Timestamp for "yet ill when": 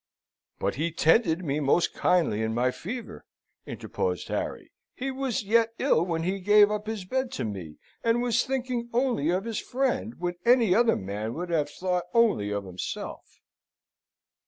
5.43-6.23